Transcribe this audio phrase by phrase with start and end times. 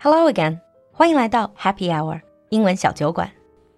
[0.00, 0.60] Hello again，
[0.92, 3.30] 欢迎来到 Happy Hour 英文小酒馆。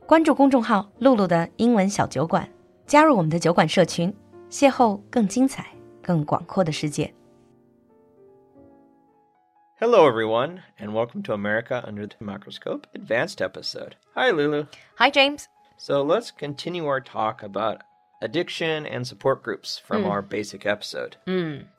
[0.07, 2.49] 关注公众号“露露的英文小酒馆”，
[2.87, 4.15] 加入我们的酒馆社群，
[4.51, 5.67] 邂逅更精彩、
[6.03, 7.13] 更广阔的世界。
[9.81, 13.93] Hello, everyone, and welcome to America Under the Microscope Advanced episode.
[14.15, 14.67] Hi, Lulu.
[14.97, 15.45] Hi James，
[15.77, 17.83] So let's continue our talk about
[18.21, 21.17] addiction and support groups from our basic episode.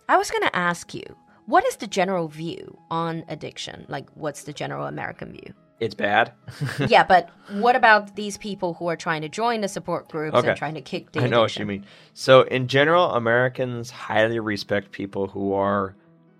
[0.07, 3.84] I was gonna ask you, what is the general view on addiction?
[3.88, 5.52] Like, what's the general American view?
[5.80, 6.32] It's bad.
[6.88, 10.48] yeah, but what about these people who are trying to join the support groups Okay.
[10.48, 11.84] and trying to kick the I know what you mean.
[12.14, 15.94] So, in general, Americans highly respect people who are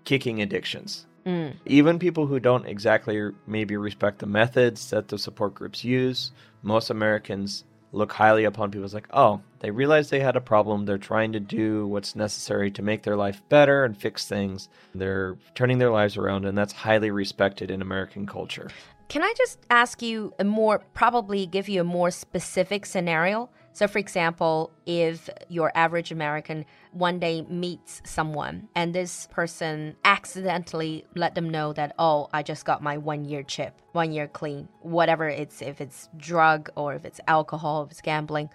[0.05, 1.05] kicking addictions.
[1.25, 1.55] Mm.
[1.65, 6.89] Even people who don't exactly maybe respect the methods that the support groups use, most
[6.89, 10.85] Americans look highly upon people as like, oh, they realize they had a problem.
[10.85, 14.69] They're trying to do what's necessary to make their life better and fix things.
[14.93, 18.69] They're turning their lives around, and that's highly respected in American culture.
[19.07, 23.49] Can I just ask you a more, probably give you a more specific scenario?
[23.75, 31.05] So, for example, if your average American one day meets someone and this person accidentally
[31.13, 34.69] let them know that, oh, I just got my one year chip, one year clean,
[34.79, 38.49] whatever it's, if it's drug or if it's alcohol, if it's gambling,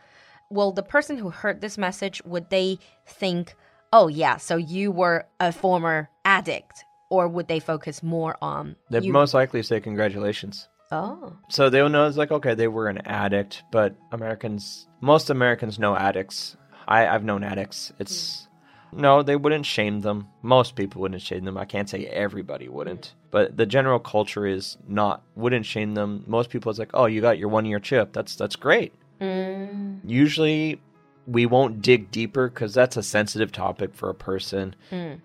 [0.48, 3.54] well, the person who heard this message, would they think,
[3.92, 6.86] oh, yeah, so you were a former addict?
[7.10, 9.12] Or would they focus more on They'd you?
[9.12, 10.66] most likely say congratulations.
[10.90, 11.36] Oh.
[11.48, 15.96] So they'll know it's like, okay, they were an addict, but Americans, most Americans know
[15.96, 16.56] addicts.
[16.86, 17.92] I, I've known addicts.
[17.98, 18.48] It's,
[18.92, 20.28] no, they wouldn't shame them.
[20.42, 21.56] Most people wouldn't shame them.
[21.56, 23.14] I can't say everybody wouldn't.
[23.30, 26.24] But the general culture is not, wouldn't shame them.
[26.26, 28.12] Most people, it's like, oh, you got your one year chip.
[28.12, 28.92] That's, that's great.
[29.20, 30.00] Mm.
[30.04, 30.80] Usually
[31.26, 34.74] we won't dig deeper because that's a sensitive topic for a person.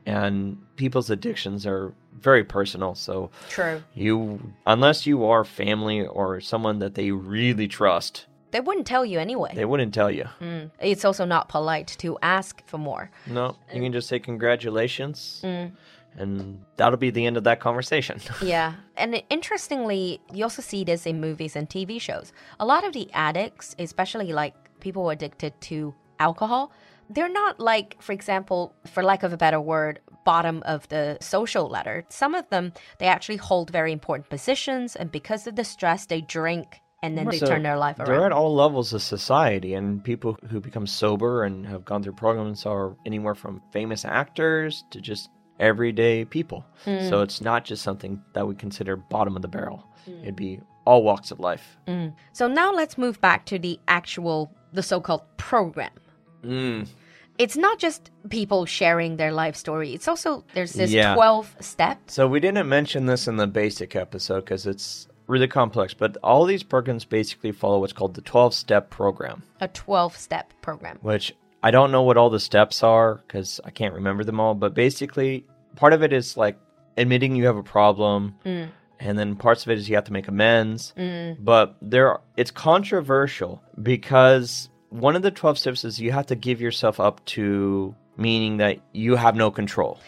[0.06, 2.96] And people's addictions are very personal.
[2.96, 3.82] So True.
[3.94, 9.20] you, unless you are family or someone that they really trust, They wouldn't tell you
[9.20, 9.52] anyway.
[9.54, 10.26] they wouldn't tell you.
[10.40, 10.72] Mm.
[10.80, 13.12] It's also not polite to ask for more.
[13.28, 15.42] No, you can just say congratulations,
[16.18, 18.20] and that'll be the end of that conversation.
[18.42, 18.74] Yeah.
[18.96, 22.32] And interestingly, you also see this in movies and TV shows.
[22.60, 26.72] A lot of the addicts, especially like people addicted to alcohol,
[27.10, 31.68] they're not like, for example, for lack of a better word, bottom of the social
[31.70, 32.04] ladder.
[32.10, 36.22] Some of them, they actually hold very important positions, and because of the stress, they
[36.22, 38.08] drink and then they So turn their life around.
[38.08, 42.14] They're at all levels of society, and people who become sober and have gone through
[42.14, 45.30] programs are anywhere from famous actors to just
[45.60, 46.66] everyday people.
[46.84, 47.08] Hmm.
[47.10, 49.84] So it's not just something that we consider bottom of the barrel.
[50.22, 51.78] It'd be all walks of life.
[52.34, 55.92] So now let's move back to the actual, the so called program.
[56.44, 56.88] Mm.
[57.40, 61.16] It's not just people sharing their life story, it's also, there's this Yeah.
[61.16, 62.00] 12 step.
[62.08, 66.46] So we didn't mention this in the basic episode because it's really complex, but all
[66.46, 71.00] these programs basically follow what's called the 12 step program, A 12 step program.
[71.02, 74.54] which I don't know what all the steps are because I can't remember them all,
[74.54, 76.60] but basically part of it is like
[76.96, 78.36] admitting you have a problem.
[78.46, 78.70] Mm.
[79.00, 81.36] And then parts of it is you have to make amends, mm.
[81.44, 86.62] but there it's controversial because one of the twelve steps is you have to give
[86.62, 90.00] yourself up to meaning that you have no control.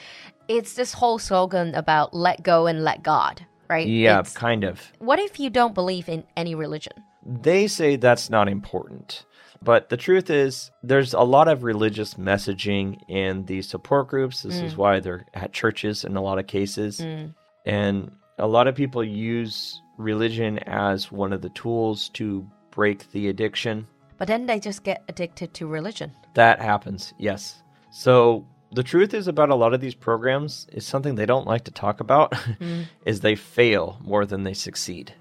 [0.47, 3.87] It's this whole slogan about let go and let God, right?
[3.87, 4.93] Yeah, It's- kind of.
[4.99, 6.93] what if you don't believe in any religion?
[7.25, 9.25] They say that's not important.
[9.61, 14.43] But the truth is, there's a lot of religious messaging in these support groups.
[14.43, 14.77] This is mm.
[14.77, 16.99] why they're at churches in a lot of cases.
[16.99, 17.33] Mm.
[17.65, 23.29] And a lot of people use religion as one of the tools to break the
[23.29, 23.87] addiction.
[24.17, 26.11] But then they just get addicted to religion.
[26.35, 27.61] That happens, yes.
[27.91, 31.65] So the truth is about a lot of these programs is something they don't like
[31.65, 32.85] to talk about mm.
[33.05, 35.13] is they fail more than they succeed.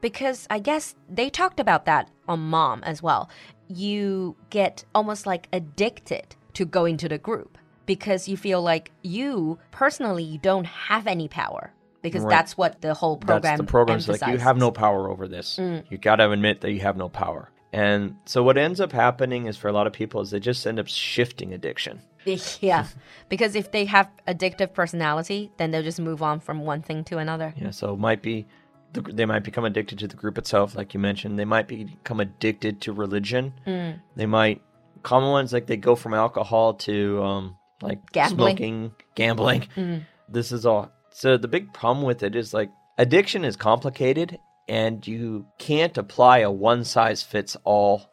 [0.00, 3.30] Because I guess they talked about that on Mom as well.
[3.68, 9.58] You get almost like addicted to going to the group because you feel like you
[9.70, 12.30] personally you don't have any power because Right.
[12.30, 15.56] that's what the whole program That's the program's like you have no power over this.
[15.60, 15.84] Mm.
[15.90, 17.50] You got to admit that you have no power.
[17.72, 20.66] And so what ends up happening is for a lot of people is they just
[20.66, 22.00] end up shifting addiction.
[22.60, 22.86] yeah,
[23.28, 27.18] because if they have addictive personality, then they'll just move on from one thing to
[27.18, 27.54] another.
[27.56, 28.46] Yeah, so it might be
[28.92, 31.38] the, they might become addicted to the group itself, like you mentioned.
[31.38, 33.54] They might become addicted to religion.
[33.66, 34.00] Mm.
[34.16, 34.62] They might
[35.02, 38.56] common ones like they go from alcohol to um, like Gambling.
[38.56, 39.68] smoking, gambling.
[39.76, 40.04] Mm.
[40.28, 40.90] This is all.
[41.12, 44.38] So the big problem with it is like addiction is complicated,
[44.68, 48.10] and you can't apply a one size fits all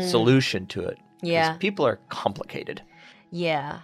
[0.00, 0.98] solution to it.
[0.98, 1.02] Mm.
[1.22, 1.56] Yeah.
[1.56, 2.82] people are complicated.
[3.30, 3.80] Yeah.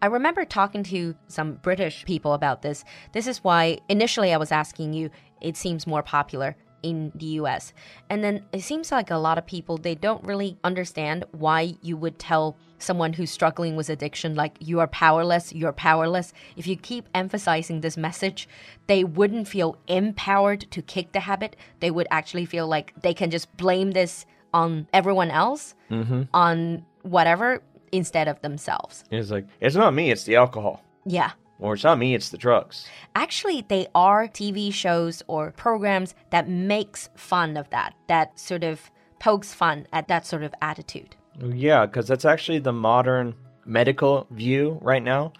[0.00, 2.84] I remember talking to some British people about this.
[3.12, 7.72] This is why initially I was asking you, it seems more popular in the US.
[8.08, 11.96] And then it seems like a lot of people they don't really understand why you
[11.96, 16.32] would tell someone who's struggling with addiction like you are powerless, you're powerless.
[16.56, 18.48] If you keep emphasizing this message,
[18.86, 21.56] they wouldn't feel empowered to kick the habit.
[21.80, 26.22] They would actually feel like they can just blame this on everyone else, mm-hmm.
[26.32, 27.62] on whatever
[27.92, 29.04] instead of themselves.
[29.10, 30.82] It's like, it's not me, it's the alcohol.
[31.04, 31.32] Yeah.
[31.58, 32.86] Or it's not me, it's the drugs.
[33.14, 38.90] Actually, they are TV shows or programs that makes fun of that, that sort of
[39.18, 41.16] pokes fun at that sort of attitude.
[41.40, 43.34] Yeah, because that's actually the modern
[43.64, 45.32] medical view right now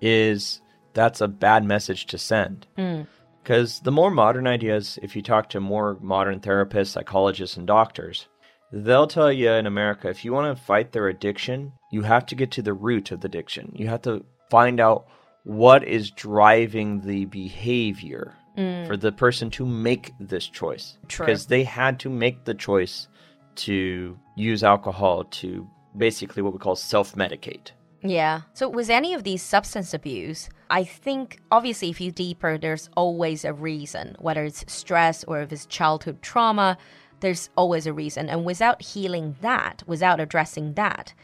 [0.00, 0.60] is
[0.94, 2.66] that's a bad message to send.
[2.76, 3.02] Hmm.
[3.42, 8.26] Because the more modern ideas, if you talk to more modern therapists, psychologists, and doctors,
[8.72, 12.34] they'll tell you in America if you want to fight their addiction, you have to
[12.34, 13.70] get to the root of the addiction.
[13.76, 15.06] You have to find out
[15.44, 18.86] what is driving the behavior mm.
[18.86, 20.98] for the person to make this choice.
[21.06, 23.08] Because they had to make the choice
[23.56, 27.70] to use alcohol to basically what we call self medicate.
[28.02, 28.42] Yeah.
[28.52, 33.44] So, with any of these substance abuse, I think obviously, if you deeper, there's always
[33.44, 36.76] a reason, whether it's stress or if it's childhood trauma,
[37.20, 38.28] there's always a reason.
[38.28, 41.14] And without healing that, without addressing that,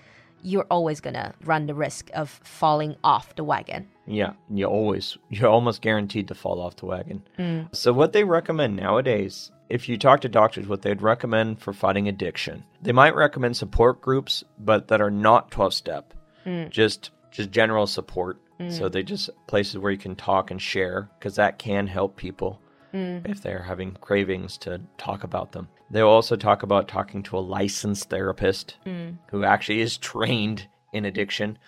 [0.43, 3.89] you're always going to run the risk of falling off the wagon.
[4.07, 7.23] Yeah, you always you're almost guaranteed to fall off the wagon.
[7.39, 7.75] Mm.
[7.75, 12.09] So what they recommend nowadays, if you talk to doctors, what they'd recommend for fighting
[12.09, 16.15] addiction, they might recommend support groups, but that are not twelve step,
[16.45, 16.69] mm.
[16.71, 18.39] just just general support.
[18.59, 18.73] Mm.
[18.73, 22.61] So they just places where you can talk and share because that can help people
[22.93, 23.29] Mm.
[23.29, 25.69] if they're having cravings to talk about them.
[25.91, 29.17] They'll also talk about talking to a licensed therapist mm.
[29.31, 31.59] who actually is trained in addiction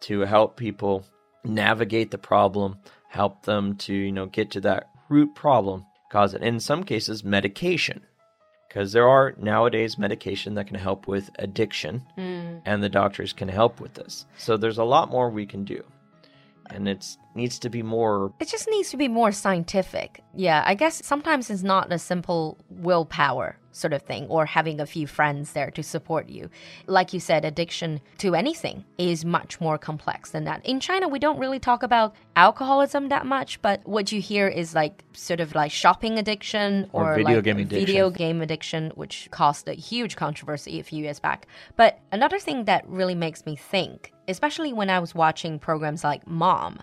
[0.00, 1.04] to help people
[1.44, 2.78] navigate the problem,
[3.08, 6.42] help them to, you know, get to that root problem, cause it.
[6.42, 8.02] In some cases, medication.
[8.68, 12.60] Because there are nowadays medication that can help with addiction, mm.
[12.66, 14.26] and the doctors can help with this.
[14.36, 15.82] So there's a lot more we can do.
[16.70, 20.22] And it needs to be more It just needs to be more scientific.
[20.34, 24.86] Yeah, I guess sometimes it's not a simple willpower sort of thing or having a
[24.86, 26.50] few friends there to support you.
[26.86, 30.64] Like you said, addiction to anything is much more complex than that.
[30.66, 34.74] In China, we don't really talk about alcoholism that much, but what you hear is
[34.74, 37.86] like sort of like shopping addiction Or or, video like game addiction.
[37.86, 41.46] video game addiction, which caused a huge controversy a few years back.
[41.76, 46.26] But another thing that really makes me think, especially when I was watching programs like
[46.26, 46.80] Mom,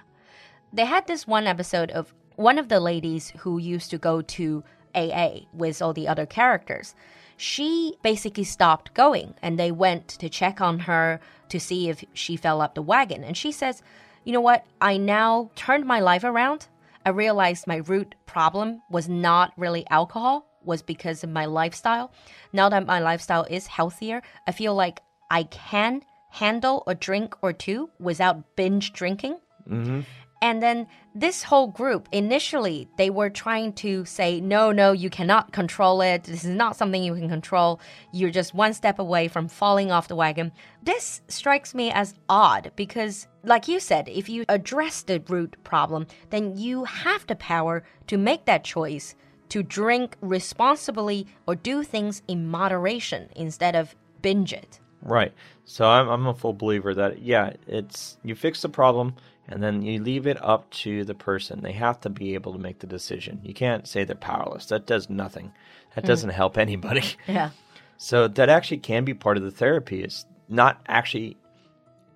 [0.73, 4.63] they had this one episode of one of the ladies who used to go to
[4.95, 6.95] AA with all the other characters.
[7.37, 11.19] She basically stopped going and they went to check on her
[11.49, 13.23] to see if she fell up the wagon.
[13.23, 13.81] And she says,
[14.23, 14.65] You know what?
[14.79, 16.67] I now turned my life around.
[17.05, 22.11] I realized my root problem was not really alcohol, was because of my lifestyle.
[22.51, 26.01] Now that my lifestyle is healthier, I feel like I can
[26.31, 29.37] handle a drink or two without binge drinking.
[29.69, 30.01] Mm-hmm.
[30.41, 35.53] And then this whole group, initially, they were trying to say, no, no, you cannot
[35.53, 36.25] control it.
[36.25, 37.79] This is not something you can control.
[38.11, 40.51] You're just one step away from falling off the wagon.
[40.83, 46.05] This strikes me as odd because, like you said, if you address the root problem,
[46.29, 49.15] then you have the power to make that choice
[49.49, 54.79] to drink responsibly or do things in moderation instead of binge it.
[55.01, 55.33] Right.
[55.65, 59.15] So I'm, I'm a full believer that, yeah, it's you fix the problem
[59.47, 61.61] and then you leave it up to the person.
[61.61, 63.41] They have to be able to make the decision.
[63.43, 64.67] You can't say they're powerless.
[64.67, 65.51] That does nothing.
[65.95, 66.07] That mm.
[66.07, 67.03] doesn't help anybody.
[67.27, 67.49] Yeah.
[67.97, 70.03] So that actually can be part of the therapy.
[70.03, 71.37] It's not actually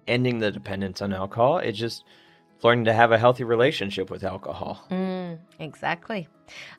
[0.08, 1.60] ending the dependence on alcohol.
[1.60, 2.04] It's just
[2.64, 4.86] learning to have a healthy relationship with alcohol.
[4.92, 6.28] Mm, exactly.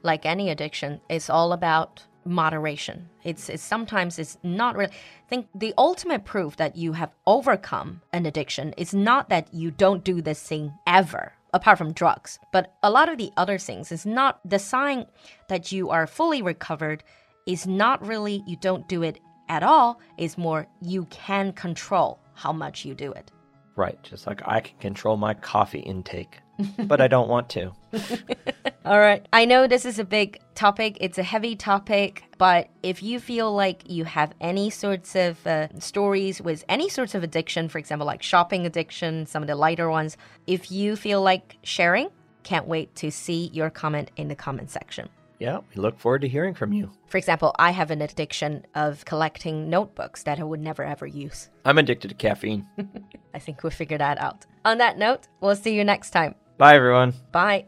[0.02, 3.08] Like any addiction, it's all about moderation.
[3.24, 8.02] It's, it's sometimes it's not really I think the ultimate proof that you have overcome
[8.12, 12.74] an addiction is not that you don't do this thing ever apart from drugs, but
[12.82, 15.06] a lot of the other things is not the sign
[15.48, 17.02] that you are fully recovered
[17.46, 19.18] is not really you don't do it
[19.48, 23.32] at all, is more you can control how much you do it.
[23.80, 23.98] Right.
[24.02, 26.38] Just like I can control my coffee intake,
[26.80, 27.72] but I don't want to.
[28.84, 29.26] All right.
[29.32, 33.50] I know this is a big topic, it's a heavy topic, but if you feel
[33.54, 38.06] like you have any sorts of uh, stories with any sorts of addiction, for example,
[38.06, 42.10] like shopping addiction, some of the lighter ones, if you feel like sharing,
[42.42, 45.08] can't wait to see your comment in the comment section.
[45.39, 46.91] Yeah, we look forward to hearing from you.
[47.07, 51.49] For example, I have an addiction of collecting notebooks that I would never ever use.
[51.65, 52.65] I'm addicted to caffeine.
[53.33, 54.45] I think we'll figure that out.
[54.63, 56.35] On that note, we'll see you next time.
[56.57, 57.13] Bye, everyone.
[57.33, 57.65] Bye.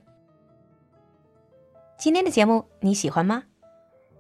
[1.98, 3.44] 今天的节目你喜欢吗？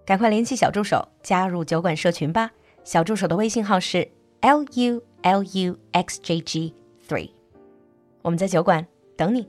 [0.06, 2.52] 赶快联系小助手加入酒馆社群吧。
[2.84, 4.10] 小助手的微信号是
[4.42, 6.76] l u l u x j g
[7.08, 7.32] three。
[8.22, 8.86] 我们在酒馆
[9.16, 9.48] 等你。